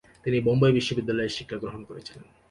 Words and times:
তিনি 0.23 0.37
বোম্বাই 0.39 0.71
বিশ্ববিদ্যালয়ে 0.71 1.35
শিক্ষাগ্রহণ 1.37 1.81
করেছিলেন। 1.83 2.25